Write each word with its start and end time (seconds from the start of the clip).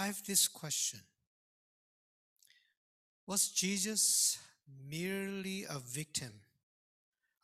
I 0.00 0.06
have 0.06 0.24
this 0.24 0.46
question 0.46 1.00
Was 3.26 3.48
Jesus 3.48 4.38
merely 4.88 5.64
a 5.68 5.80
victim 5.80 6.32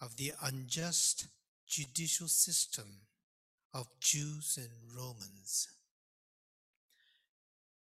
of 0.00 0.16
the 0.16 0.32
unjust 0.42 1.26
judicial 1.66 2.28
system 2.28 2.86
of 3.74 3.88
Jews 3.98 4.56
and 4.56 4.96
Romans? 4.96 5.68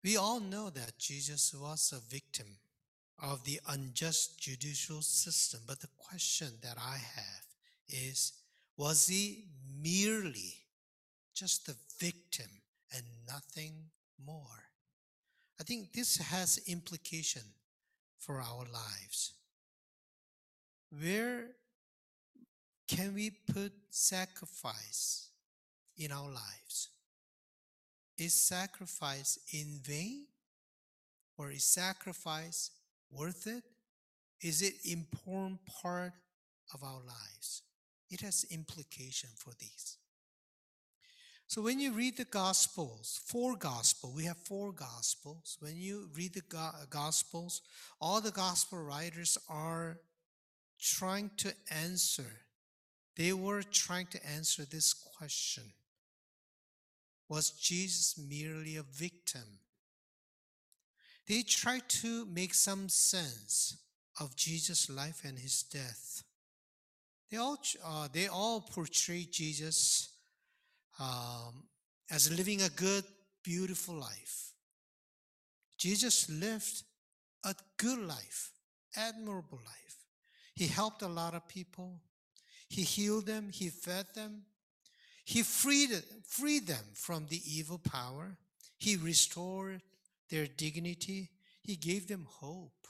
We 0.03 0.17
all 0.17 0.39
know 0.39 0.71
that 0.71 0.97
Jesus 0.97 1.53
was 1.53 1.93
a 1.95 2.09
victim 2.11 2.47
of 3.21 3.43
the 3.43 3.59
unjust 3.67 4.39
judicial 4.39 5.03
system, 5.03 5.61
but 5.67 5.81
the 5.81 5.89
question 5.97 6.53
that 6.63 6.77
I 6.79 6.97
have 6.97 7.45
is 7.89 8.33
was 8.75 9.07
he 9.07 9.45
merely 9.83 10.53
just 11.35 11.67
a 11.69 11.75
victim 11.99 12.49
and 12.95 13.03
nothing 13.27 13.73
more? 14.25 14.63
I 15.59 15.63
think 15.63 15.93
this 15.93 16.17
has 16.17 16.59
implication 16.67 17.41
for 18.19 18.41
our 18.41 18.65
lives. 18.71 19.33
Where 20.91 21.47
can 22.87 23.13
we 23.13 23.31
put 23.53 23.73
sacrifice 23.89 25.29
in 25.97 26.11
our 26.11 26.29
lives? 26.29 26.89
Is 28.17 28.33
sacrifice 28.33 29.37
in 29.53 29.79
vain? 29.83 30.25
Or 31.37 31.51
is 31.51 31.63
sacrifice 31.63 32.71
worth 33.11 33.45
it? 33.45 33.63
Is 34.41 34.61
it 34.61 34.73
important 34.85 35.59
part 35.81 36.13
of 36.73 36.83
our 36.83 37.01
lives? 37.05 37.63
It 38.09 38.21
has 38.21 38.45
implication 38.49 39.29
for 39.35 39.51
these. 39.59 39.96
So 41.47 41.61
when 41.61 41.79
you 41.79 41.93
read 41.93 42.17
the 42.17 42.25
Gospels, 42.25 43.21
four 43.25 43.55
Gospels, 43.55 44.13
we 44.13 44.25
have 44.25 44.35
four 44.35 44.73
Gospels. 44.73 45.57
When 45.61 45.77
you 45.77 46.09
read 46.13 46.33
the 46.33 46.43
Gospels, 46.89 47.61
all 48.01 48.19
the 48.19 48.31
Gospel 48.31 48.79
writers 48.79 49.37
are 49.49 49.97
trying 50.77 51.31
to 51.37 51.53
answer. 51.71 52.41
They 53.15 53.31
were 53.31 53.63
trying 53.63 54.07
to 54.07 54.25
answer 54.27 54.65
this 54.65 54.93
question 54.93 55.63
Was 57.29 57.51
Jesus 57.51 58.17
merely 58.17 58.75
a 58.75 58.83
victim? 58.83 59.59
They 61.29 61.43
tried 61.43 61.87
to 61.89 62.25
make 62.25 62.53
some 62.53 62.89
sense 62.89 63.77
of 64.19 64.35
Jesus' 64.35 64.89
life 64.89 65.21
and 65.23 65.39
his 65.39 65.63
death. 65.63 66.23
They 67.31 67.37
all, 67.37 67.57
uh, 67.85 68.09
they 68.11 68.27
all 68.27 68.61
portray 68.61 69.27
Jesus 69.29 70.09
um, 70.99 71.63
as 72.09 72.31
living 72.31 72.61
a 72.61 72.69
good, 72.69 73.03
beautiful 73.43 73.95
life. 73.95 74.53
Jesus 75.77 76.29
lived 76.29 76.83
a 77.43 77.55
good 77.77 77.99
life, 77.99 78.51
admirable 78.95 79.59
life. 79.65 79.95
He 80.55 80.67
helped 80.67 81.01
a 81.01 81.07
lot 81.07 81.35
of 81.35 81.47
people. 81.47 82.01
He 82.69 82.81
healed 82.81 83.27
them. 83.27 83.49
He 83.51 83.69
fed 83.69 84.07
them. 84.15 84.43
He 85.23 85.43
freed, 85.43 85.89
freed 86.25 86.67
them 86.67 86.83
from 86.93 87.27
the 87.27 87.41
evil 87.45 87.77
power. 87.77 88.37
He 88.77 88.95
restored 88.95 89.81
their 90.29 90.47
dignity. 90.47 91.29
He 91.61 91.75
gave 91.75 92.07
them 92.07 92.25
hope. 92.27 92.87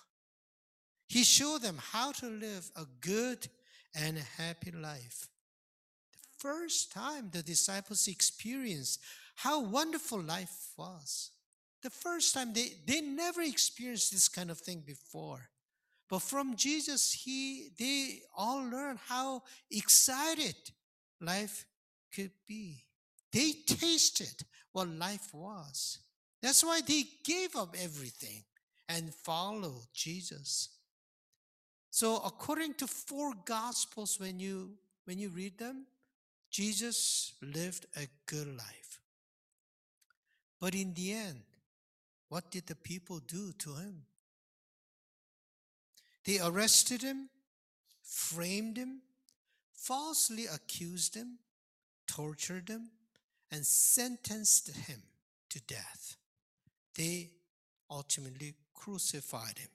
He 1.08 1.24
showed 1.24 1.62
them 1.62 1.80
how 1.92 2.12
to 2.14 2.28
live 2.28 2.70
a 2.76 2.86
good 3.02 3.48
and 3.96 4.18
happy 4.38 4.72
life 4.72 5.28
first 6.38 6.92
time 6.92 7.30
the 7.32 7.44
disciples 7.44 8.08
experienced 8.08 9.00
how 9.36 9.62
wonderful 9.62 10.22
life 10.22 10.70
was. 10.78 11.32
The 11.84 11.90
first 11.90 12.34
time 12.34 12.54
they, 12.54 12.72
they 12.86 13.02
never 13.02 13.42
experienced 13.42 14.12
this 14.12 14.28
kind 14.28 14.50
of 14.50 14.58
thing 14.58 14.84
before. 14.86 15.50
But 16.10 16.20
from 16.20 16.56
Jesus, 16.56 17.14
he 17.14 17.70
they 17.78 18.22
all 18.36 18.64
learned 18.64 19.00
how 19.08 19.44
excited 19.70 20.56
life 21.20 21.66
could 22.14 22.32
be. 22.48 22.84
They 23.32 23.52
tasted 23.66 24.44
what 24.72 24.88
life 24.88 25.34
was. 25.34 26.00
That's 26.42 26.64
why 26.64 26.82
they 26.82 27.04
gave 27.24 27.56
up 27.56 27.76
everything 27.82 28.44
and 28.88 29.14
followed 29.14 29.88
Jesus. 29.94 30.70
So 31.92 32.18
according 32.18 32.76
to 32.76 32.88
four 32.88 33.34
gospels 33.46 34.20
when 34.20 34.40
you 34.40 34.78
when 35.06 35.20
you 35.20 35.30
read 35.30 35.58
them, 35.58 35.86
Jesus 36.58 37.34
lived 37.40 37.86
a 37.96 38.08
good 38.26 38.48
life. 38.48 39.00
But 40.60 40.74
in 40.74 40.96
the 40.96 41.14
end, 41.14 41.44
what 42.30 42.50
did 42.50 42.66
the 42.66 42.74
people 42.74 43.20
do 43.20 43.54
to 43.60 43.76
him? 43.76 44.08
They 46.26 46.40
arrested 46.40 47.04
him, 47.04 47.30
framed 48.02 48.76
him, 48.76 49.04
falsely 49.76 50.48
accused 50.48 51.14
him, 51.14 51.38
tortured 52.08 52.70
him, 52.70 52.90
and 53.52 53.64
sentenced 53.64 54.76
him 54.76 55.04
to 55.52 55.62
death. 55.62 56.16
They 56.96 57.34
ultimately 57.88 58.56
crucified 58.74 59.60
him. 59.60 59.70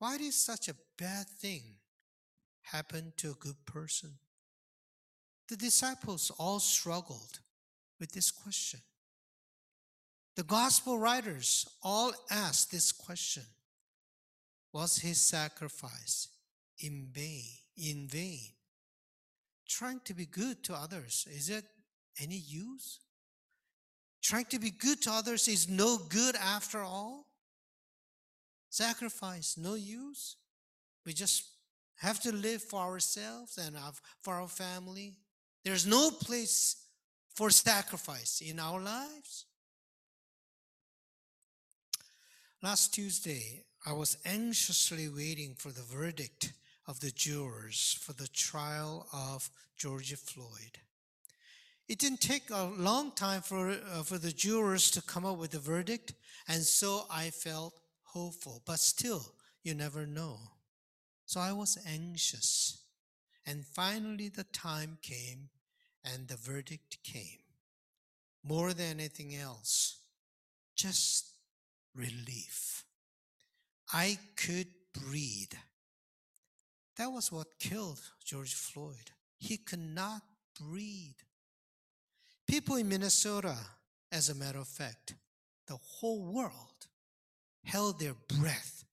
Why 0.00 0.18
did 0.18 0.34
such 0.34 0.68
a 0.68 0.76
bad 0.98 1.28
thing 1.28 1.76
happen 2.60 3.14
to 3.16 3.30
a 3.30 3.34
good 3.42 3.64
person? 3.64 4.18
The 5.50 5.56
disciples 5.56 6.30
all 6.38 6.60
struggled 6.60 7.40
with 7.98 8.12
this 8.12 8.30
question. 8.30 8.78
The 10.36 10.44
gospel 10.44 10.96
writers 10.96 11.68
all 11.82 12.12
asked 12.30 12.70
this 12.70 12.92
question 12.92 13.42
Was 14.72 14.98
his 14.98 15.20
sacrifice 15.20 16.28
in 16.78 17.08
vain? 17.10 17.50
In 17.76 18.06
vain? 18.06 18.52
Trying 19.68 20.00
to 20.04 20.14
be 20.14 20.24
good 20.24 20.62
to 20.64 20.74
others, 20.74 21.26
is 21.28 21.50
it 21.50 21.64
any 22.22 22.36
use? 22.36 23.00
Trying 24.22 24.44
to 24.46 24.60
be 24.60 24.70
good 24.70 25.02
to 25.02 25.10
others 25.10 25.48
is 25.48 25.68
no 25.68 25.98
good 25.98 26.36
after 26.36 26.78
all? 26.78 27.26
Sacrifice, 28.68 29.56
no 29.58 29.74
use? 29.74 30.36
We 31.04 31.12
just 31.12 31.44
have 31.96 32.20
to 32.20 32.30
live 32.30 32.62
for 32.62 32.80
ourselves 32.80 33.58
and 33.58 33.76
for 34.22 34.34
our 34.34 34.46
family. 34.46 35.16
There's 35.64 35.86
no 35.86 36.10
place 36.10 36.76
for 37.34 37.50
sacrifice 37.50 38.40
in 38.40 38.58
our 38.58 38.80
lives. 38.80 39.46
Last 42.62 42.92
Tuesday, 42.94 43.64
I 43.86 43.92
was 43.92 44.18
anxiously 44.24 45.08
waiting 45.08 45.54
for 45.56 45.70
the 45.70 45.82
verdict 45.82 46.52
of 46.86 47.00
the 47.00 47.10
jurors 47.10 47.98
for 48.00 48.12
the 48.12 48.28
trial 48.28 49.06
of 49.12 49.48
George 49.78 50.14
Floyd. 50.14 50.78
It 51.88 51.98
didn't 51.98 52.20
take 52.20 52.50
a 52.50 52.64
long 52.64 53.12
time 53.12 53.42
for, 53.42 53.70
uh, 53.70 54.02
for 54.02 54.18
the 54.18 54.32
jurors 54.32 54.90
to 54.92 55.02
come 55.02 55.24
up 55.24 55.38
with 55.38 55.54
a 55.54 55.58
verdict, 55.58 56.12
and 56.46 56.62
so 56.62 57.06
I 57.10 57.30
felt 57.30 57.80
hopeful. 58.02 58.62
But 58.66 58.78
still, 58.78 59.24
you 59.62 59.74
never 59.74 60.06
know. 60.06 60.38
So 61.26 61.40
I 61.40 61.52
was 61.52 61.78
anxious. 61.86 62.79
And 63.50 63.66
finally, 63.66 64.28
the 64.28 64.44
time 64.44 64.96
came 65.02 65.48
and 66.04 66.28
the 66.28 66.36
verdict 66.36 66.98
came. 67.02 67.42
More 68.44 68.72
than 68.72 69.00
anything 69.00 69.34
else, 69.34 69.98
just 70.76 71.32
relief. 71.92 72.84
I 73.92 74.18
could 74.36 74.68
breathe. 74.94 75.52
That 76.96 77.10
was 77.10 77.32
what 77.32 77.58
killed 77.58 78.00
George 78.24 78.54
Floyd. 78.54 79.10
He 79.36 79.56
could 79.56 79.80
not 79.80 80.22
breathe. 80.60 81.18
People 82.46 82.76
in 82.76 82.88
Minnesota, 82.88 83.56
as 84.12 84.28
a 84.28 84.34
matter 84.36 84.60
of 84.60 84.68
fact, 84.68 85.14
the 85.66 85.76
whole 85.76 86.22
world 86.32 86.86
held 87.64 87.98
their 87.98 88.14
breath 88.28 88.84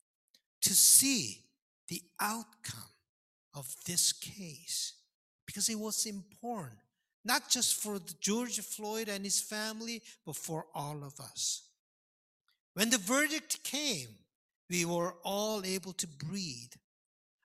to 0.62 0.74
see 0.74 1.44
the 1.89 2.01
outcome 2.19 2.96
of 3.57 3.75
this 3.86 4.13
case 4.13 4.94
because 5.45 5.68
it 5.68 5.80
was 5.80 6.06
important, 6.06 6.80
not 7.25 7.50
just 7.50 7.81
for 7.81 8.00
George 8.21 8.59
Floyd 8.59 9.09
and 9.09 9.24
his 9.24 9.42
family, 9.42 10.01
but 10.25 10.36
for 10.36 10.65
all 10.75 11.04
of 11.04 11.19
us. 11.19 11.63
When 12.74 12.92
the 12.92 13.00
verdict 13.00 13.63
came, 13.63 14.09
we 14.69 14.86
were 14.86 15.15
all 15.24 15.65
able 15.65 15.94
to 15.94 16.07
breathe. 16.07 16.74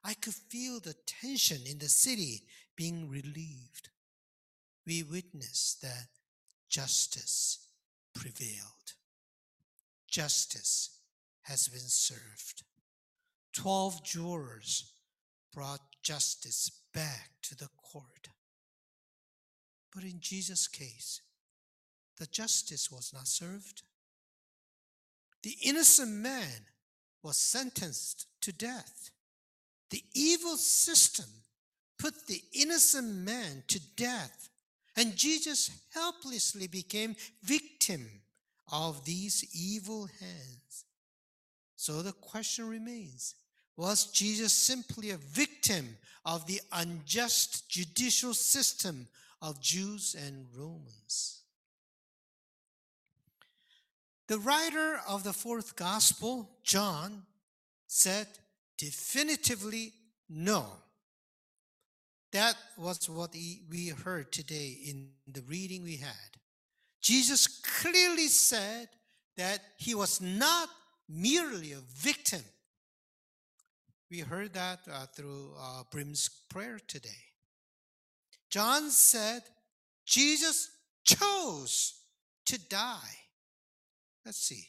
I 0.05 0.15
could 0.15 0.35
feel 0.35 0.81
the 0.81 0.95
tension 1.07 1.61
in 1.65 1.79
the 1.79 1.89
city 1.89 2.43
being 2.77 3.09
relieved. 3.09 3.89
We 4.87 5.05
witnessed 5.05 5.81
that 5.83 6.09
justice 6.69 7.67
prevailed. 8.15 8.95
Justice 10.09 10.99
has 11.43 11.69
been 11.69 11.81
served. 11.81 12.65
Twelve 13.53 14.05
jurors 14.05 14.93
brought 15.55 15.81
justice 16.03 16.71
back 16.93 17.31
to 17.43 17.55
the 17.55 17.69
court. 17.83 18.29
But 19.95 20.05
in 20.05 20.21
Jesus' 20.21 20.69
case, 20.69 21.21
the 22.19 22.27
justice 22.27 22.91
was 22.91 23.13
not 23.13 23.27
served. 23.27 23.83
the 25.43 25.57
innocent 25.65 26.11
man 26.11 26.67
was 27.23 27.37
sentenced 27.37 28.27
to 28.41 28.53
death. 28.53 29.11
The 29.91 30.03
evil 30.15 30.57
system 30.57 31.27
put 31.99 32.27
the 32.27 32.43
innocent 32.53 33.09
man 33.09 33.63
to 33.69 33.81
death, 33.97 34.49
and 34.97 35.17
Jesus 35.17 35.71
helplessly 35.95 36.67
became 36.67 37.17
victim 37.43 38.07
of 38.73 39.05
these 39.05 39.45
evil 39.55 40.09
hands. 40.21 40.85
So 41.77 42.03
the 42.03 42.13
question 42.13 42.69
remains 42.69 43.35
was 43.77 44.07
Jesus 44.07 44.53
simply 44.53 45.11
a 45.11 45.17
victim 45.17 45.97
of 46.25 46.47
the 46.47 46.61
unjust 46.73 47.69
judicial 47.69 48.35
system 48.35 49.09
of 49.41 49.61
Jews 49.61 50.15
and 50.15 50.47
Romans? 50.57 51.43
The 54.29 54.39
writer 54.39 55.01
of 55.09 55.25
the 55.25 55.33
fourth 55.33 55.77
gospel, 55.77 56.49
John, 56.63 57.23
said 57.87 58.27
definitively 58.79 59.93
no. 60.29 60.67
That 62.33 62.57
was 62.79 63.11
what 63.11 63.35
we 63.35 63.89
heard 63.89 64.33
today 64.33 64.79
in 64.87 65.11
the 65.31 65.43
reading 65.43 65.83
we 65.83 65.97
had. 65.97 66.41
Jesus 67.03 67.47
clearly 67.47 68.29
said 68.29 68.89
that 69.37 69.61
he 69.77 69.95
was 69.95 70.21
not 70.21 70.69
merely 71.09 71.73
a 71.73 71.81
victim. 71.95 72.43
We 74.13 74.19
heard 74.19 74.53
that 74.53 74.81
uh, 74.93 75.07
through 75.07 75.55
uh, 75.59 75.85
Brim's 75.91 76.29
prayer 76.51 76.79
today. 76.87 77.09
John 78.51 78.91
said 78.91 79.41
Jesus 80.05 80.71
chose 81.03 81.95
to 82.45 82.61
die 82.69 83.17
Let's 84.27 84.39
see. 84.39 84.69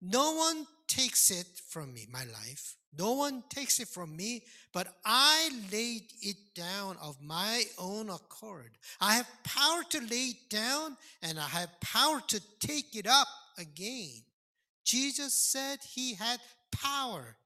No 0.00 0.32
one 0.32 0.66
takes 0.86 1.30
it 1.30 1.46
from 1.68 1.92
me, 1.92 2.06
my 2.10 2.24
life. 2.24 2.76
No 2.98 3.12
one 3.12 3.44
takes 3.50 3.78
it 3.78 3.88
from 3.88 4.16
me, 4.16 4.42
but 4.72 4.88
I 5.04 5.50
laid 5.70 6.04
it 6.22 6.36
down 6.54 6.96
of 7.02 7.20
my 7.22 7.64
own 7.78 8.08
accord. 8.08 8.70
I 9.00 9.14
have 9.14 9.28
power 9.44 9.82
to 9.90 10.00
lay 10.00 10.32
it 10.32 10.48
down 10.48 10.96
and 11.22 11.38
I 11.38 11.46
have 11.48 11.80
power 11.80 12.20
to 12.28 12.40
take 12.58 12.96
it 12.96 13.06
up 13.06 13.28
again. 13.58 14.22
Jesus 14.84 15.34
said 15.34 15.80
he 15.82 16.14
had 16.14 16.40
power. 16.72 17.36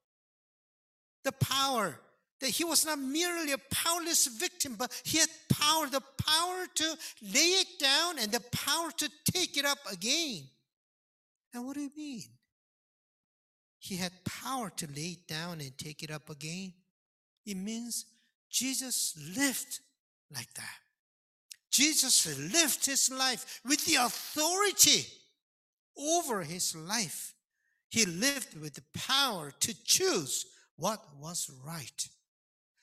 The 1.25 1.33
power 1.33 1.99
that 2.41 2.51
he 2.51 2.65
was 2.65 2.85
not 2.85 2.99
merely 2.99 3.53
a 3.53 3.59
powerless 3.59 4.27
victim, 4.27 4.75
but 4.77 4.93
he 5.05 5.19
had 5.19 5.29
power, 5.49 5.87
the 5.87 6.01
power 6.01 6.67
to 6.75 6.99
lay 7.23 7.61
it 7.61 7.79
down 7.79 8.19
and 8.19 8.33
the 8.33 8.41
power 8.51 8.91
to 8.97 9.09
take 9.33 9.57
it 9.57 9.65
up 9.65 9.79
again. 9.91 10.43
And 11.55 11.65
what 11.65 11.75
do 11.75 11.83
you 11.83 11.91
mean? 11.97 12.25
He 13.79 13.97
had 13.97 14.13
power 14.25 14.71
to 14.77 14.87
lay 14.89 15.17
it 15.19 15.29
down 15.29 15.61
and 15.61 15.77
take 15.79 16.03
it 16.03 16.11
up 16.11 16.31
again. 16.31 16.73
It 17.47 17.57
means 17.57 18.07
Jesus 18.51 19.17
lived 19.37 19.81
like 20.35 20.53
that. 20.55 20.79
Jesus 21.71 22.27
lived 22.53 22.87
his 22.87 23.11
life 23.11 23.61
with 23.65 23.85
the 23.87 23.97
authority 23.97 25.07
over 25.97 26.43
his 26.43 26.77
life. 26.77 27.35
He 27.89 28.05
lived 28.05 28.61
with 28.61 28.75
the 28.75 28.85
power 28.99 29.53
to 29.61 29.85
choose 29.85 30.47
what 30.77 31.01
was 31.21 31.51
right 31.65 32.09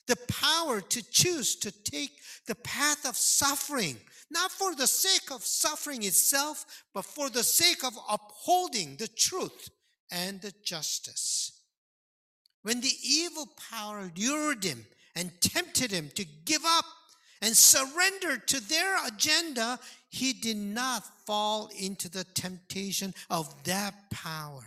the 0.10 0.18
power 0.28 0.82
to 0.82 1.04
choose 1.12 1.56
to 1.56 1.72
take 1.72 2.12
the 2.48 2.56
path 2.56 3.08
of 3.08 3.16
suffering, 3.16 3.96
not 4.32 4.52
for 4.52 4.74
the 4.74 4.88
sake 4.88 5.32
of 5.32 5.44
suffering 5.44 6.02
itself, 6.02 6.84
but 6.96 7.06
for 7.06 7.30
the 7.30 7.44
sake 7.44 7.84
of 7.84 7.94
upholding 8.10 8.96
the 8.96 9.08
truth 9.08 9.70
and 10.12 10.42
the 10.42 10.52
justice. 10.64 11.62
When 12.64 12.82
the 12.82 12.92
evil 13.08 13.48
power 13.72 14.12
lured 14.18 14.64
him 14.64 14.88
and 15.16 15.32
tempted 15.42 15.92
him 15.92 16.10
to 16.16 16.26
give 16.44 16.64
up 16.66 16.86
and 17.44 17.56
surrender 17.56 18.38
to 18.38 18.68
their 18.68 19.06
agenda, 19.06 19.80
he 20.10 20.34
did 20.34 20.58
not 20.58 21.06
fall 21.28 21.70
into 21.78 22.10
the 22.10 22.24
temptation 22.24 23.14
of 23.30 23.64
that 23.66 24.10
power. 24.10 24.66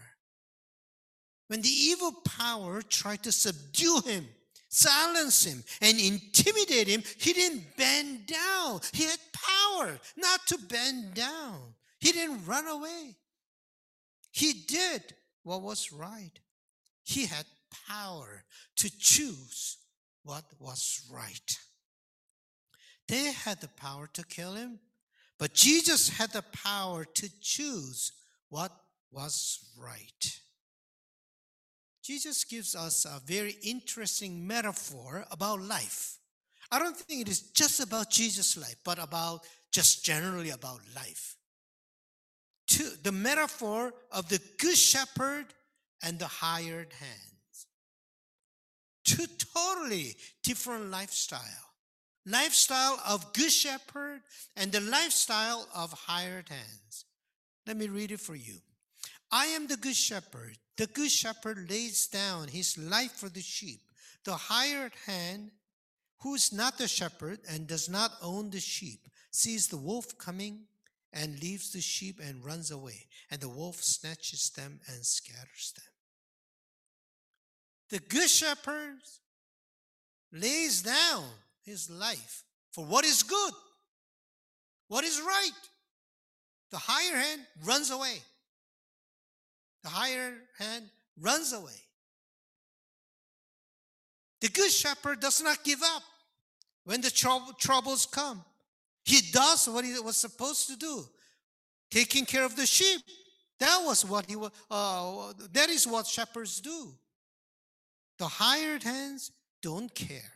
When 1.53 1.61
the 1.61 1.69
evil 1.69 2.13
power 2.25 2.81
tried 2.81 3.25
to 3.25 3.31
subdue 3.31 4.01
him, 4.07 4.27
silence 4.71 5.45
him 5.45 5.63
and 5.83 6.01
intimidate 6.01 6.89
him, 6.89 7.03
he 7.19 7.35
didn't 7.35 7.77
bend 7.77 8.27
down. 8.27 8.81
He 8.95 9.05
had 9.05 9.19
power 9.35 9.99
not 10.17 10.47
to 10.47 10.57
bend 10.57 11.13
down. 11.13 11.75
He 12.01 12.11
didn't 12.11 12.47
run 12.47 12.67
away. 12.67 13.17
He 14.31 14.65
did 14.67 15.03
what 15.43 15.61
was 15.61 15.93
right. 15.93 16.33
He 17.05 17.27
had 17.27 17.45
power 17.87 18.45
to 18.77 18.91
choose 18.99 19.77
what 20.23 20.45
was 20.59 21.07
right. 21.13 21.59
They 23.09 23.31
had 23.31 23.61
the 23.61 23.69
power 23.69 24.09
to 24.15 24.25
kill 24.25 24.55
him, 24.55 24.79
but 25.39 25.53
Jesus 25.53 26.09
had 26.09 26.33
the 26.33 26.45
power 26.65 27.05
to 27.05 27.29
choose 27.43 28.13
what 28.49 28.73
was 29.11 29.69
right. 29.77 30.41
Jesus 32.03 32.45
gives 32.45 32.75
us 32.75 33.05
a 33.05 33.21
very 33.25 33.57
interesting 33.63 34.47
metaphor 34.47 35.25
about 35.31 35.61
life. 35.61 36.19
I 36.71 36.79
don't 36.79 36.97
think 36.97 37.21
it 37.21 37.29
is 37.29 37.41
just 37.41 37.81
about 37.81 38.11
Jesus' 38.11 38.57
life, 38.57 38.77
but 38.85 38.99
about 38.99 39.43
just 39.71 40.05
generally 40.05 40.51
about 40.51 40.81
life. 40.97 41.37
To 42.69 42.85
the 43.03 43.13
metaphor 43.13 43.93
of 44.11 44.29
the 44.29 44.41
good 44.59 44.77
shepherd 44.77 45.47
and 46.03 46.19
the 46.19 46.27
hired 46.27 46.93
hands. 46.93 47.67
Two 49.05 49.27
totally 49.55 50.17
different 50.43 50.91
lifestyle. 50.91 51.41
Lifestyle 52.27 53.01
of 53.09 53.33
good 53.33 53.51
shepherd 53.51 54.21
and 54.57 54.73
the 54.73 54.81
lifestyle 54.81 55.69
of 55.75 55.93
hired 55.93 56.49
hands. 56.49 57.05
Let 57.67 57.77
me 57.77 57.89
read 57.89 58.13
it 58.13 58.21
for 58.21 58.35
you. 58.35 58.55
I 59.33 59.47
am 59.47 59.67
the 59.67 59.79
good 59.79 59.97
shepherd. 59.97 60.59
The 60.77 60.87
good 60.87 61.11
shepherd 61.11 61.71
lays 61.71 62.07
down 62.07 62.49
his 62.49 62.77
life 62.77 63.13
for 63.13 63.31
the 63.31 63.41
sheep. 63.41 63.81
The 64.25 64.35
hired 64.35 64.93
hand, 65.07 65.51
who 66.21 66.35
is 66.35 66.53
not 66.53 66.77
the 66.77 66.87
shepherd 66.87 67.41
and 67.49 67.67
does 67.67 67.89
not 67.89 68.13
own 68.23 68.51
the 68.51 68.61
sheep, 68.61 69.09
sees 69.31 69.69
the 69.69 69.79
wolf 69.79 70.19
coming 70.19 70.67
and 71.15 71.41
leaves 71.43 71.73
the 71.73 71.81
sheep 71.81 72.21
and 72.23 72.45
runs 72.45 72.71
away, 72.71 73.07
and 73.31 73.41
the 73.41 73.49
wolf 73.49 73.83
snatches 73.83 74.51
them 74.51 74.81
and 74.87 75.05
scatters 75.05 75.73
them. 75.77 75.85
The 77.91 77.99
good 77.99 78.29
shepherd 78.29 78.99
lays 80.31 80.83
down 80.83 81.25
his 81.65 81.91
life 81.91 82.45
for 82.71 82.85
what 82.85 83.05
is 83.05 83.23
good, 83.23 83.53
what 84.89 85.05
is 85.05 85.21
right. 85.21 85.51
The 86.71 86.79
higher 86.79 87.17
hand 87.17 87.43
runs 87.65 87.91
away. 87.91 88.19
The 89.83 89.89
higher 89.89 90.35
hand 90.59 90.85
runs 91.21 91.53
away. 91.53 91.81
The 94.41 94.49
good 94.49 94.71
shepherd 94.71 95.21
does 95.21 95.43
not 95.43 95.63
give 95.65 95.83
up 95.83 96.03
when 96.85 97.01
the 97.01 97.11
troubles 97.59 98.07
come. 98.07 98.45
He 99.05 99.21
does 99.33 99.69
what 99.69 99.85
he 99.85 99.99
was 100.01 100.17
supposed 100.17 100.69
to 100.69 100.77
do, 100.77 101.05
taking 101.91 102.25
care 102.25 102.45
of 102.45 102.57
the 102.57 102.67
sheep. 102.67 103.01
That 103.59 103.83
was 103.85 104.05
what 104.05 104.27
he 104.27 104.37
was. 104.37 104.51
Uh, 104.71 105.33
that 105.53 105.69
is 105.69 105.87
what 105.87 106.07
shepherds 106.07 106.61
do. 106.61 106.93
The 108.19 108.27
hired 108.27 108.83
hands 108.83 109.31
don't 109.63 109.93
care 109.95 110.33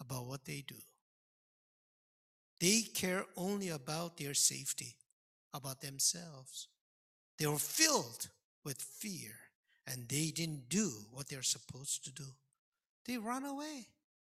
about 0.00 0.26
what 0.26 0.44
they 0.44 0.64
do. 0.66 0.76
They 2.60 2.82
care 2.82 3.24
only 3.36 3.68
about 3.68 4.16
their 4.16 4.34
safety, 4.34 4.96
about 5.54 5.80
themselves. 5.80 6.68
They 7.38 7.44
are 7.44 7.58
filled 7.58 8.28
with 8.64 8.80
fear 8.80 9.32
and 9.86 10.08
they 10.08 10.30
didn't 10.30 10.68
do 10.68 10.90
what 11.12 11.28
they're 11.28 11.42
supposed 11.42 12.04
to 12.04 12.12
do. 12.12 12.28
They 13.06 13.16
run 13.16 13.44
away 13.44 13.86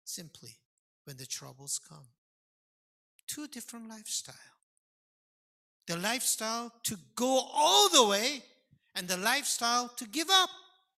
simply 0.06 0.58
when 1.06 1.18
the 1.18 1.26
troubles 1.26 1.80
come. 1.90 2.08
Two 3.28 3.48
different 3.48 3.90
lifestyle. 3.90 4.36
The 5.88 5.98
lifestyle 5.98 6.72
to 6.84 6.98
go 7.16 7.50
all 7.54 7.90
the 7.90 8.08
way 8.08 8.44
and 8.96 9.08
the 9.08 9.18
lifestyle 9.18 9.90
to 9.98 10.08
give 10.08 10.30
up 10.30 10.50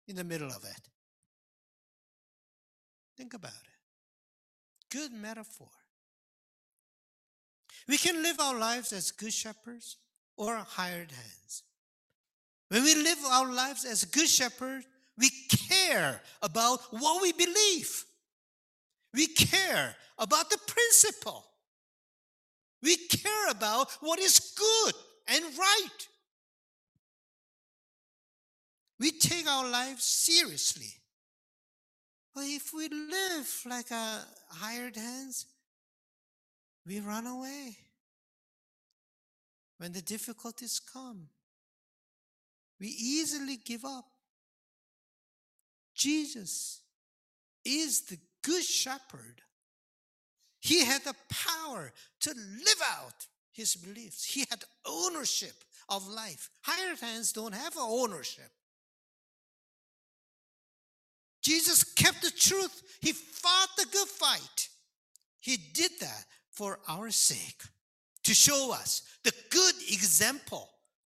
in 0.08 0.16
the 0.16 0.24
middle 0.24 0.50
of 0.50 0.64
it. 0.64 0.90
Think 3.18 3.34
about 3.34 3.52
it. 3.52 4.90
Good 4.90 5.14
metaphor. 5.14 5.70
We 7.88 7.98
can 7.98 8.22
live 8.22 8.40
our 8.40 8.58
lives 8.58 8.94
as 8.94 9.12
good 9.12 9.34
shepherds 9.34 9.98
or 10.36 10.56
hired 10.56 11.12
hands. 11.12 11.64
When 12.72 12.86
we 12.86 12.96
live 12.96 13.18
our 13.30 13.52
lives 13.52 13.84
as 13.84 14.06
good 14.06 14.30
shepherds, 14.30 14.86
we 15.18 15.30
care 15.50 16.22
about 16.42 16.80
what 16.92 17.22
we 17.22 17.34
believe. 17.34 18.06
We 19.14 19.28
care 19.28 19.94
about 20.18 20.50
the 20.50 20.58
principle. 20.66 21.44
We 22.82 22.96
care 22.96 23.50
about 23.50 23.92
what 24.00 24.20
is 24.20 24.54
good 24.56 24.94
and 25.28 25.44
right. 25.58 26.08
We 29.02 29.12
take 29.12 29.48
our 29.50 29.70
lives 29.70 30.06
seriously. 30.06 30.94
But 32.34 32.46
if 32.46 32.72
we 32.74 32.88
live 32.88 33.64
like 33.66 33.92
a 33.92 34.22
hired 34.50 34.96
hands, 34.96 35.46
we 36.88 37.02
run 37.02 37.28
away. 37.28 37.76
When 39.78 39.92
the 39.92 40.02
difficulties 40.02 40.80
come, 40.80 41.28
we 42.82 42.88
easily 42.88 43.58
give 43.64 43.86
up. 43.86 44.06
Jesus 45.94 46.82
is 47.64 48.02
the 48.02 48.18
good 48.44 48.64
shepherd. 48.64 49.44
He 50.60 50.84
had 50.84 51.04
the 51.04 51.14
power 51.30 51.94
to 52.22 52.30
live 52.32 52.82
out 52.98 53.28
his 53.52 53.76
beliefs. 53.76 54.26
He 54.26 54.46
had 54.50 54.64
ownership 54.88 55.54
of 55.90 56.08
life. 56.08 56.50
Hired 56.64 57.00
hands 57.00 57.32
don't 57.34 57.54
have 57.54 57.76
ownership. 57.78 58.50
Jesus 61.44 61.84
kept 61.84 62.24
the 62.24 62.32
truth. 62.32 62.82
He 63.00 63.12
fought 63.12 63.70
the 63.78 63.86
good 63.92 64.08
fight. 64.08 64.70
He 65.40 65.58
did 65.58 65.92
that 66.00 66.26
for 66.52 66.80
our 66.88 67.12
sake 67.12 67.62
to 68.24 68.34
show 68.34 68.74
us 68.74 69.04
the 69.24 69.34
good 69.52 69.76
example 69.92 70.68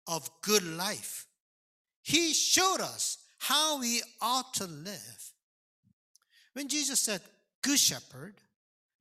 of 0.07 0.29
good 0.41 0.63
life. 0.63 1.26
He 2.07 2.31
showed 2.31 2.79
us 2.79 3.17
how 3.37 3.81
we 3.81 4.01
ought 4.21 4.53
to 4.53 4.65
live. 4.65 5.31
When 6.53 6.69
Jesus 6.69 7.01
said, 7.01 7.19
Good 7.61 7.79
shepherd, 7.79 8.35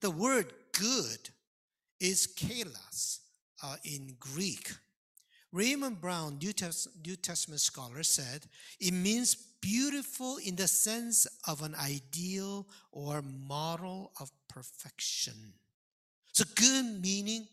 the 0.00 0.10
word 0.10 0.52
good 0.76 1.30
is 2.00 2.26
kalos 2.26 3.20
uh, 3.62 3.76
in 3.84 4.16
Greek. 4.18 4.72
Raymond 5.52 6.00
Brown, 6.00 6.38
New, 6.42 6.52
New 7.06 7.14
Testament 7.14 7.60
scholar, 7.60 8.02
said 8.02 8.46
it 8.80 8.92
means 8.92 9.36
beautiful 9.36 10.38
in 10.44 10.56
the 10.56 10.66
sense 10.66 11.28
of 11.46 11.62
an 11.62 11.76
ideal 11.76 12.66
or 12.90 13.22
model 13.22 14.10
of 14.20 14.32
perfection. 14.48 15.52
So, 16.32 16.44
good 16.56 17.00
meaning 17.00 17.46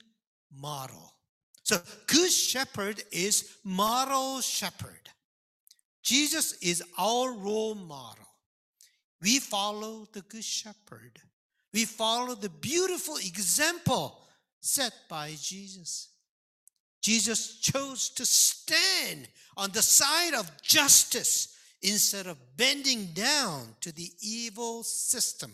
model. 0.51 1.13
So, 1.61 1.79
good 2.07 2.31
shepherd 2.31 3.03
is 3.11 3.55
model 3.63 4.41
shepherd. 4.41 5.11
Jesus 6.03 6.53
is 6.61 6.83
our 6.99 7.31
role 7.31 7.75
model. 7.75 8.27
We 9.21 9.39
follow 9.39 10.07
the 10.11 10.21
good 10.21 10.43
shepherd. 10.43 11.19
We 11.73 11.85
follow 11.85 12.35
the 12.35 12.49
beautiful 12.49 13.15
example 13.15 14.19
set 14.59 14.93
by 15.09 15.33
Jesus. 15.39 16.09
Jesus 17.01 17.59
chose 17.59 18.09
to 18.09 18.25
stand 18.25 19.27
on 19.57 19.71
the 19.71 19.81
side 19.81 20.33
of 20.33 20.61
justice 20.61 21.57
instead 21.81 22.27
of 22.27 22.37
bending 22.57 23.07
down 23.07 23.75
to 23.81 23.91
the 23.93 24.09
evil 24.21 24.83
system. 24.83 25.51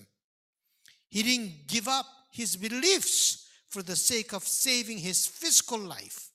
He 1.10 1.24
didn't 1.24 1.68
give 1.68 1.88
up 1.88 2.06
his 2.32 2.56
beliefs 2.56 3.48
for 3.70 3.82
the 3.82 3.96
sake 3.96 4.34
of 4.34 4.44
saving 4.44 5.00
his 5.00 5.26
physical 5.26 5.80
life. 5.80 6.30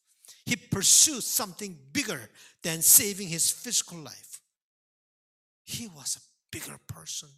He 0.47 0.56
pursued 0.56 1.23
something 1.23 1.76
bigger 1.92 2.28
than 2.64 2.83
saving 2.83 3.28
his 3.28 3.50
physical 3.52 3.99
life. 3.99 4.40
He 5.64 5.87
was 5.87 6.16
a 6.16 6.50
bigger 6.50 6.78
person. 6.88 7.28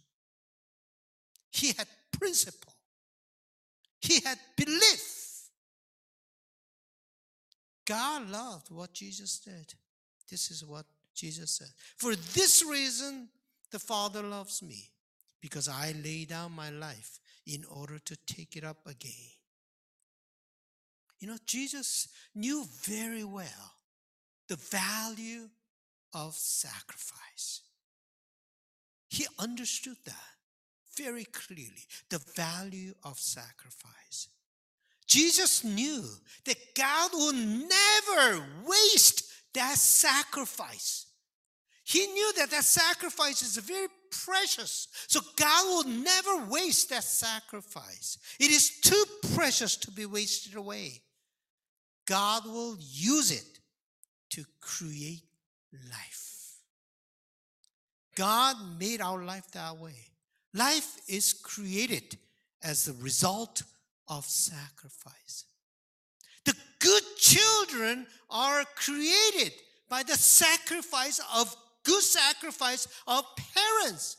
He 1.51 1.67
had 1.77 1.87
principle. 2.17 2.73
He 3.99 4.21
had 4.21 4.37
belief. 4.55 5.49
God 7.85 8.29
loved 8.29 8.71
what 8.71 8.93
Jesus 8.93 9.39
did. 9.39 9.73
This 10.29 10.49
is 10.49 10.65
what 10.65 10.85
Jesus 11.13 11.51
said. 11.51 11.69
For 11.97 12.15
this 12.15 12.63
reason, 12.69 13.29
the 13.71 13.79
Father 13.79 14.21
loves 14.21 14.61
me, 14.63 14.91
because 15.41 15.67
I 15.67 15.93
lay 16.03 16.25
down 16.25 16.53
my 16.53 16.69
life 16.69 17.19
in 17.45 17.63
order 17.69 17.99
to 17.99 18.17
take 18.27 18.55
it 18.55 18.63
up 18.63 18.77
again. 18.85 19.31
You 21.19 21.27
know, 21.27 21.37
Jesus 21.45 22.09
knew 22.35 22.65
very 22.83 23.23
well 23.23 23.76
the 24.47 24.55
value 24.55 25.49
of 26.13 26.33
sacrifice. 26.35 27.61
He 29.09 29.25
understood 29.39 29.97
that 30.05 30.15
very 30.97 31.25
clearly 31.25 31.85
the 32.09 32.19
value 32.35 32.93
of 33.03 33.19
sacrifice. 33.19 34.29
Jesus 35.05 35.63
knew 35.63 36.03
that 36.45 36.57
God 36.75 37.11
will 37.13 37.33
never 37.33 38.43
waste 38.65 39.23
that 39.53 39.77
sacrifice. 39.77 41.05
He 41.85 42.05
knew 42.07 42.33
that 42.37 42.51
that 42.51 42.65
sacrifice 42.65 43.41
is 43.41 43.55
very 43.57 43.87
precious. 44.11 44.89
So 45.07 45.21
God 45.37 45.65
will 45.67 45.93
never 45.93 46.45
waste 46.49 46.89
that 46.89 47.05
sacrifice. 47.05 48.17
It 48.39 48.51
is 48.51 48.81
too 48.81 49.03
precious 49.33 49.77
to 49.77 49.91
be 49.91 50.05
wasted 50.05 50.55
away. 50.55 51.01
God 52.05 52.45
will 52.45 52.77
use 52.79 53.31
it 53.31 53.56
to 54.31 54.43
create 54.59 55.23
life. 55.89 56.27
God 58.15 58.55
made 58.79 59.01
our 59.01 59.23
life 59.23 59.49
that 59.51 59.77
way. 59.77 60.11
Life 60.53 60.97
is 61.07 61.33
created 61.33 62.17
as 62.63 62.85
the 62.85 62.93
result 62.93 63.61
of 64.07 64.25
sacrifice. 64.25 65.45
The 66.45 66.55
good 66.79 67.03
children 67.17 68.07
are 68.29 68.63
created 68.75 69.53
by 69.89 70.03
the 70.03 70.15
sacrifice 70.15 71.21
of 71.35 71.55
good 71.83 72.01
sacrifice 72.01 72.87
of 73.05 73.23
parents. 73.53 74.17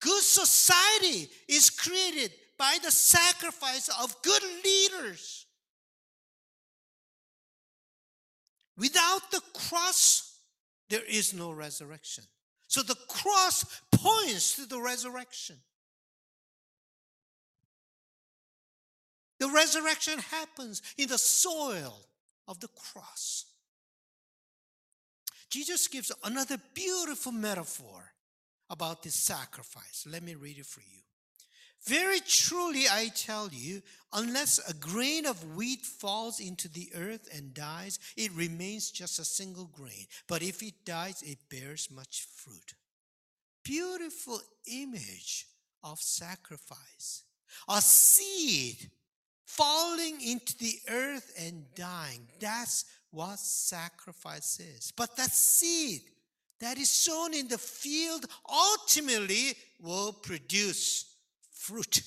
Good 0.00 0.22
society 0.22 1.28
is 1.48 1.70
created 1.70 2.32
by 2.58 2.78
the 2.82 2.90
sacrifice 2.90 3.88
of 4.02 4.14
good 4.22 4.42
leaders. 4.64 5.39
Without 8.80 9.30
the 9.30 9.42
cross, 9.68 10.38
there 10.88 11.04
is 11.06 11.34
no 11.34 11.52
resurrection. 11.52 12.24
So 12.66 12.80
the 12.80 12.96
cross 13.08 13.82
points 13.92 14.56
to 14.56 14.64
the 14.64 14.80
resurrection. 14.80 15.56
The 19.38 19.50
resurrection 19.50 20.18
happens 20.18 20.80
in 20.96 21.08
the 21.08 21.18
soil 21.18 21.94
of 22.48 22.58
the 22.60 22.68
cross. 22.68 23.44
Jesus 25.50 25.86
gives 25.86 26.10
another 26.24 26.56
beautiful 26.72 27.32
metaphor 27.32 28.12
about 28.70 29.02
this 29.02 29.14
sacrifice. 29.14 30.06
Let 30.10 30.22
me 30.22 30.36
read 30.36 30.58
it 30.58 30.66
for 30.66 30.80
you. 30.80 31.02
Very 31.86 32.20
truly, 32.20 32.84
I 32.90 33.10
tell 33.14 33.48
you, 33.50 33.82
unless 34.12 34.58
a 34.68 34.74
grain 34.74 35.24
of 35.24 35.56
wheat 35.56 35.84
falls 35.84 36.38
into 36.38 36.68
the 36.68 36.90
earth 36.94 37.28
and 37.34 37.54
dies, 37.54 37.98
it 38.16 38.32
remains 38.32 38.90
just 38.90 39.18
a 39.18 39.24
single 39.24 39.64
grain. 39.64 40.06
But 40.28 40.42
if 40.42 40.62
it 40.62 40.84
dies, 40.84 41.22
it 41.22 41.38
bears 41.48 41.88
much 41.90 42.26
fruit. 42.34 42.74
Beautiful 43.64 44.40
image 44.66 45.46
of 45.82 46.00
sacrifice. 46.00 47.24
A 47.68 47.80
seed 47.80 48.90
falling 49.44 50.20
into 50.20 50.56
the 50.58 50.74
earth 50.88 51.32
and 51.38 51.64
dying. 51.74 52.28
That's 52.38 52.84
what 53.10 53.38
sacrifice 53.38 54.60
is. 54.60 54.92
But 54.94 55.16
that 55.16 55.30
seed 55.30 56.02
that 56.60 56.78
is 56.78 56.90
sown 56.90 57.34
in 57.34 57.48
the 57.48 57.58
field 57.58 58.26
ultimately 58.48 59.54
will 59.80 60.12
produce 60.12 61.09
fruit. 61.60 62.02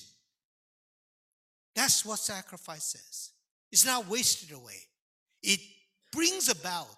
That's 1.74 2.04
what 2.04 2.18
sacrifice 2.18 2.94
is. 2.94 3.30
It's 3.70 3.86
not 3.86 4.08
wasted 4.08 4.52
away. 4.52 4.78
It 5.42 5.60
brings 6.12 6.48
about 6.48 6.88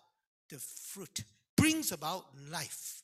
the 0.50 0.58
fruit, 0.58 1.25
brings 1.56 1.92
about 1.92 2.25
life. 2.50 3.02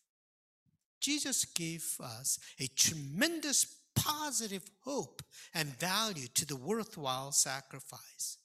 Jesus 1.01 1.45
gave 1.45 1.97
us 2.01 2.39
a 2.61 2.67
tremendous 2.77 3.67
positive 3.95 4.63
hope 4.85 5.23
and 5.55 5.79
value 5.79 6.29
to 6.35 6.47
the 6.47 6.57
worthwhile 6.57 7.33
sacrifice. 7.33 8.39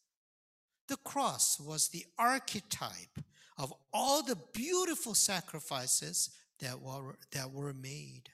The 0.87 0.97
cross 0.97 1.59
was 1.59 1.89
the 1.89 2.05
archetype 2.17 3.19
of 3.57 3.73
all 3.93 4.23
the 4.23 4.37
beautiful 4.53 5.13
sacrifices 5.13 6.31
that 6.59 6.81
were, 6.81 7.17
that 7.31 7.51
were 7.51 7.73
made. 7.73 8.29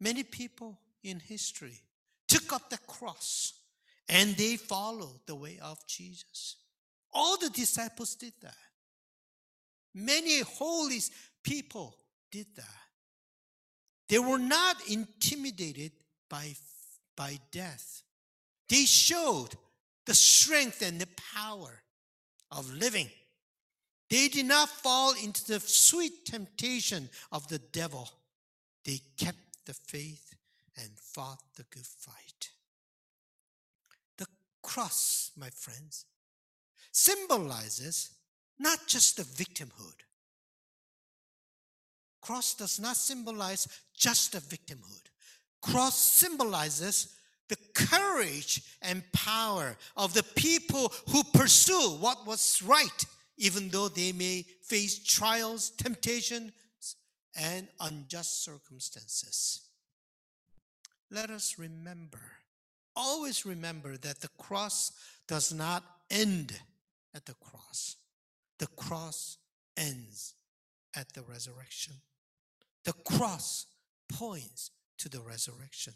Many 0.00 0.24
people 0.24 0.78
in 1.02 1.20
history 1.20 1.80
took 2.28 2.52
up 2.52 2.70
the 2.70 2.78
cross 2.86 3.54
and 4.08 4.36
they 4.36 4.56
followed 4.56 5.20
the 5.26 5.34
way 5.34 5.58
of 5.62 5.78
Jesus. 5.86 6.56
All 7.12 7.36
the 7.36 7.50
disciples 7.50 8.14
did 8.14 8.32
that. 8.42 8.54
Many 9.94 10.40
holy 10.40 11.00
people 11.42 11.96
did 12.30 12.46
that. 12.56 12.66
They 14.08 14.18
were 14.18 14.38
not 14.38 14.76
intimidated 14.88 15.92
by, 16.28 16.54
by 17.16 17.38
death. 17.50 18.02
They 18.68 18.84
showed 18.84 19.50
the 20.06 20.14
strength 20.14 20.82
and 20.82 21.00
the 21.00 21.08
power 21.34 21.82
of 22.50 22.72
living. 22.72 23.08
They 24.08 24.28
did 24.28 24.46
not 24.46 24.68
fall 24.68 25.14
into 25.22 25.46
the 25.46 25.60
sweet 25.60 26.26
temptation 26.26 27.08
of 27.30 27.46
the 27.48 27.58
devil. 27.58 28.08
They 28.84 29.00
kept 29.16 29.38
the 29.66 29.74
faith 29.74 30.29
and 30.82 30.90
fought 30.96 31.42
the 31.56 31.64
good 31.70 31.86
fight. 31.86 32.50
The 34.18 34.26
cross, 34.62 35.30
my 35.36 35.50
friends, 35.50 36.04
symbolizes 36.92 38.10
not 38.58 38.78
just 38.86 39.16
the 39.16 39.22
victimhood. 39.22 40.04
Cross 42.20 42.54
does 42.54 42.78
not 42.78 42.96
symbolize 42.96 43.66
just 43.96 44.32
the 44.32 44.38
victimhood. 44.38 45.08
Cross 45.62 45.96
symbolizes 45.96 47.14
the 47.48 47.56
courage 47.74 48.62
and 48.82 49.02
power 49.12 49.76
of 49.96 50.14
the 50.14 50.22
people 50.22 50.92
who 51.10 51.22
pursue 51.34 51.96
what 51.98 52.26
was 52.26 52.62
right, 52.62 53.04
even 53.36 53.68
though 53.70 53.88
they 53.88 54.12
may 54.12 54.44
face 54.62 55.02
trials, 55.02 55.70
temptations, 55.70 56.52
and 57.34 57.66
unjust 57.80 58.44
circumstances. 58.44 59.69
Let 61.10 61.30
us 61.30 61.58
remember, 61.58 62.20
always 62.94 63.44
remember 63.44 63.96
that 63.96 64.20
the 64.20 64.30
cross 64.38 64.92
does 65.26 65.52
not 65.52 65.82
end 66.10 66.52
at 67.14 67.26
the 67.26 67.34
cross. 67.34 67.96
The 68.58 68.68
cross 68.68 69.38
ends 69.76 70.34
at 70.94 71.12
the 71.14 71.22
resurrection. 71.22 71.94
The 72.84 72.92
cross 72.92 73.66
points 74.08 74.70
to 74.98 75.08
the 75.08 75.20
resurrection. 75.20 75.94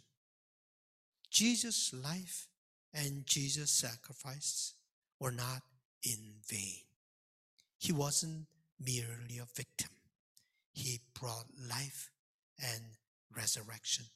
Jesus' 1.31 1.93
life 1.93 2.49
and 2.93 3.27
Jesus' 3.27 3.71
sacrifice 3.71 4.75
were 5.21 5.33
not 5.33 5.63
in 6.05 6.19
vain. 6.49 6.83
He 7.79 7.93
wasn't 7.93 8.47
merely 8.81 9.39
a 9.39 9.47
victim, 9.55 9.91
he 10.73 11.01
brought 11.19 11.47
life 11.69 12.11
and 12.59 12.83
resurrection. 13.37 14.07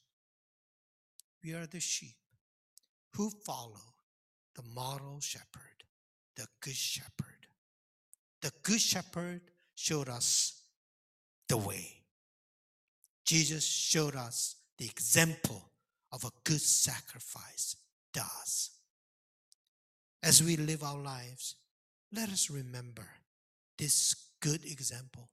We 1.42 1.54
are 1.54 1.66
the 1.66 1.80
sheep 1.80 2.16
who 3.14 3.30
follow 3.30 3.94
the 4.54 4.62
model 4.74 5.20
shepherd, 5.20 5.84
the 6.36 6.46
good 6.60 6.74
shepherd. 6.74 7.46
The 8.42 8.52
good 8.62 8.80
shepherd 8.80 9.40
showed 9.74 10.08
us 10.08 10.62
the 11.48 11.56
way. 11.56 12.02
Jesus 13.24 13.64
showed 13.64 14.16
us 14.16 14.56
the 14.78 14.86
example 14.86 15.70
of 16.12 16.24
a 16.24 16.30
good 16.44 16.60
sacrifice 16.60 17.76
does. 18.12 18.70
As 20.22 20.42
we 20.42 20.56
live 20.56 20.82
our 20.82 20.98
lives, 20.98 21.56
let 22.12 22.30
us 22.30 22.50
remember 22.50 23.06
this 23.76 24.14
good 24.40 24.64
example. 24.64 25.28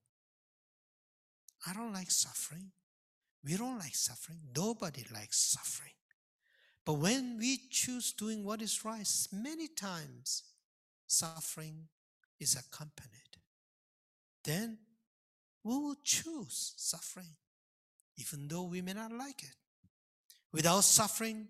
I 1.68 1.74
don't 1.74 1.94
like 1.94 2.12
suffering. 2.12 2.72
We 3.46 3.58
don't 3.58 3.78
like 3.78 3.96
suffering. 3.96 4.40
Nobody 4.56 5.06
likes 5.14 5.38
suffering. 5.38 5.92
But 6.84 6.94
when 6.94 7.38
we 7.38 7.60
choose 7.70 8.12
doing 8.12 8.44
what 8.44 8.62
is 8.62 8.84
right, 8.84 9.08
many 9.32 9.68
times 9.68 10.44
suffering 11.08 11.88
is 12.40 12.56
accompanied. 12.56 13.12
Then 14.44 14.80
we 15.64 15.76
will 15.76 15.96
choose 16.04 16.74
suffering, 16.78 17.36
even 18.18 18.48
though 18.48 18.64
we 18.64 18.82
may 18.82 18.94
not 18.94 19.12
like 19.12 19.44
it. 19.44 19.56
Without 20.52 20.84
suffering, 20.84 21.48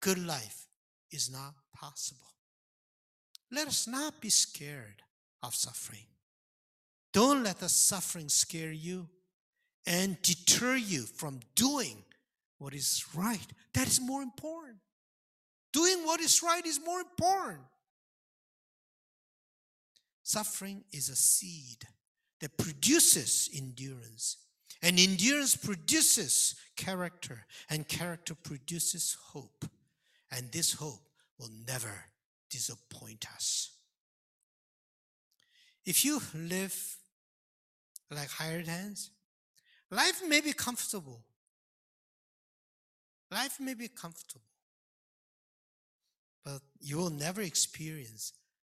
good 0.00 0.18
life 0.18 0.66
is 1.10 1.30
not 1.30 1.54
possible. 1.74 2.20
Let 3.50 3.68
us 3.68 3.86
not 3.86 4.20
be 4.20 4.28
scared 4.30 5.02
of 5.42 5.54
suffering. 5.54 6.06
Don't 7.12 7.42
let 7.42 7.58
the 7.58 7.68
suffering 7.68 8.28
scare 8.28 8.72
you 8.72 9.08
and 9.88 10.20
deter 10.20 10.76
you 10.76 11.04
from 11.04 11.40
doing 11.54 12.04
what 12.58 12.74
is 12.74 13.06
right. 13.14 13.46
That 13.72 13.86
is 13.86 14.00
more 14.00 14.20
important. 14.20 14.76
Doing 15.72 16.04
what 16.04 16.20
is 16.20 16.42
right 16.42 16.64
is 16.66 16.78
more 16.84 17.00
important. 17.00 17.64
Suffering 20.22 20.84
is 20.92 21.08
a 21.08 21.16
seed 21.16 21.86
that 22.40 22.58
produces 22.58 23.48
endurance. 23.56 24.36
And 24.82 25.00
endurance 25.00 25.56
produces 25.56 26.54
character, 26.76 27.46
and 27.70 27.88
character 27.88 28.34
produces 28.34 29.16
hope. 29.32 29.64
And 30.30 30.52
this 30.52 30.74
hope 30.74 31.00
will 31.38 31.50
never 31.66 32.04
disappoint 32.50 33.24
us. 33.34 33.70
If 35.86 36.04
you 36.04 36.20
live 36.34 36.96
like 38.10 38.28
hired 38.28 38.68
hands, 38.68 39.10
life 39.90 40.22
may 40.26 40.40
be 40.40 40.52
comfortable. 40.52 41.20
Life 43.30 43.60
may 43.60 43.74
be 43.74 43.88
comfortable, 43.88 44.40
but 46.44 46.60
you 46.80 46.96
will 46.96 47.10
never 47.10 47.42
experience 47.42 48.32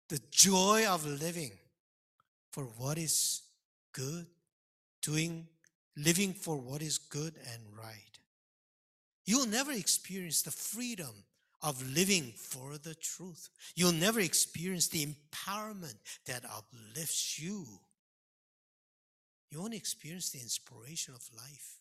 the 0.09 0.21
joy 0.33 0.85
of 0.89 1.07
living 1.07 1.53
for 2.51 2.65
what 2.65 2.99
is 2.99 3.43
good, 3.93 4.27
doing, 5.03 5.47
living 5.97 6.33
for 6.33 6.57
what 6.57 6.83
is 6.83 6.99
good 6.99 7.35
and 7.53 7.63
right. 7.79 8.19
You'll 9.25 9.47
never 9.47 9.71
experience 9.71 10.43
the 10.43 10.51
freedom 10.51 11.25
of 11.63 11.81
living 11.95 12.33
for 12.37 12.79
the 12.79 12.95
truth. 12.95 13.49
You'll 13.77 13.93
never 13.93 14.19
experience 14.19 14.89
the 14.89 15.07
empowerment 15.07 15.95
that 16.27 16.45
uplifts 16.45 17.39
you. 17.39 17.67
You 19.51 19.61
want 19.61 19.73
to 19.73 19.79
experience 19.79 20.31
the 20.31 20.41
inspiration 20.41 21.15
of 21.15 21.29
life. 21.37 21.77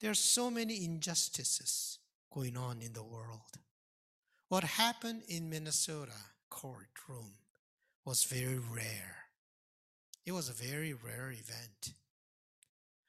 There 0.00 0.10
are 0.10 0.14
so 0.14 0.50
many 0.50 0.84
injustices 0.84 1.98
going 2.32 2.56
on 2.56 2.80
in 2.80 2.92
the 2.92 3.02
world. 3.02 3.58
What 4.48 4.64
happened 4.64 5.22
in 5.28 5.50
Minnesota 5.50 6.12
courtroom 6.48 7.32
was 8.04 8.24
very 8.24 8.58
rare. 8.58 9.16
It 10.24 10.32
was 10.32 10.48
a 10.48 10.52
very 10.52 10.92
rare 10.92 11.30
event. 11.30 11.92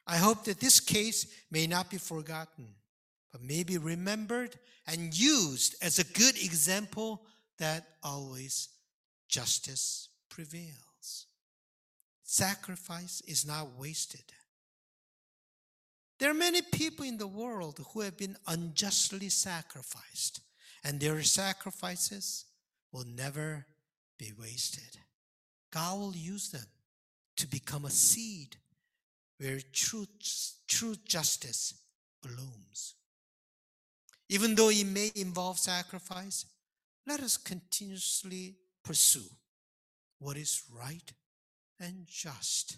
I 0.05 0.17
hope 0.17 0.45
that 0.45 0.59
this 0.59 0.79
case 0.79 1.27
may 1.51 1.67
not 1.67 1.89
be 1.89 1.97
forgotten, 1.97 2.67
but 3.31 3.41
may 3.41 3.63
be 3.63 3.77
remembered 3.77 4.57
and 4.87 5.17
used 5.17 5.75
as 5.81 5.99
a 5.99 6.03
good 6.03 6.37
example 6.37 7.21
that 7.59 7.85
always 8.03 8.69
justice 9.27 10.09
prevails. 10.37 11.25
Sacrifice 12.23 13.23
is 13.27 13.43
not 13.43 13.69
wasted. 13.75 14.31
There 16.19 16.29
are 16.29 16.35
many 16.35 16.61
people 16.61 17.05
in 17.05 17.17
the 17.17 17.25
world 17.25 17.79
who 17.91 18.01
have 18.01 18.17
been 18.17 18.37
unjustly 18.45 19.29
sacrificed, 19.29 20.41
and 20.83 20.99
their 20.99 21.23
sacrifices 21.23 22.45
will 22.91 23.05
never 23.07 23.65
be 24.19 24.31
wasted. 24.39 24.99
God 25.71 25.97
will 25.97 26.15
use 26.15 26.51
them 26.51 26.67
to 27.37 27.47
become 27.47 27.85
a 27.85 27.89
seed 27.89 28.57
where 29.39 29.59
true, 29.73 30.05
true 30.67 30.95
justice 31.03 31.73
blooms. 32.21 32.93
Even 34.29 34.53
though 34.53 34.69
it 34.69 34.85
may 34.85 35.09
involve 35.15 35.57
sacrifice, 35.57 36.45
let 37.07 37.21
us 37.21 37.37
continuously 37.37 38.55
pursue 38.83 39.29
what 40.19 40.37
is 40.37 40.63
right 40.73 41.13
and 41.79 42.05
just. 42.07 42.77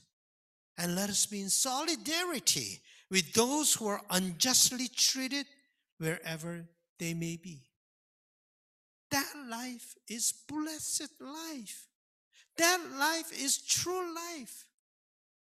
And 0.78 0.96
let 0.96 1.10
us 1.10 1.26
be 1.26 1.42
in 1.42 1.50
solidarity 1.50 2.80
with 3.12 3.34
those 3.34 3.74
who 3.74 3.88
are 3.88 4.02
unjustly 4.10 4.88
treated 4.88 5.46
wherever 5.98 6.66
they 7.00 7.14
may 7.14 7.38
be. 7.38 7.62
That 9.12 9.34
life 9.50 9.96
is 10.08 10.34
blessed 10.48 11.12
life. 11.20 11.88
That 12.58 12.80
life 12.98 13.32
is 13.42 13.58
true 13.58 14.16
life. 14.16 14.66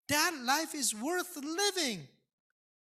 That 0.08 0.34
life 0.44 0.74
is 0.76 0.96
worth 0.96 1.38
living. 1.38 2.08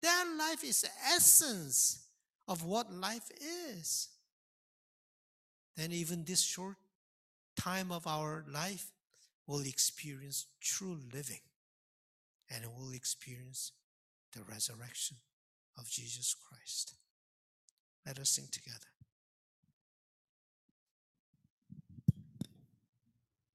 That 0.02 0.26
life 0.38 0.64
is 0.64 0.82
the 0.82 0.90
essence 1.16 2.06
of 2.48 2.64
what 2.66 2.92
life 2.92 3.30
is. 3.78 4.10
Then 5.76 5.92
even 5.92 6.24
this 6.24 6.42
short 6.42 6.76
time 7.58 7.92
of 7.92 8.08
our 8.08 8.44
life 8.52 8.92
will 9.48 9.62
experience 9.62 10.48
true 10.62 10.98
living 11.14 11.42
and 12.50 12.66
will 12.66 12.92
experience 12.94 13.72
the 14.34 14.44
resurrection 14.44 15.18
of 15.78 15.90
Jesus 15.90 16.36
Christ. 16.36 16.96
Let 18.06 18.20
us 18.20 18.30
sing 18.30 18.48
together. 18.52 18.80